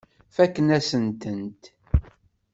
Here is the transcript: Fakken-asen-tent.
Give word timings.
Fakken-asen-tent. 0.35 1.63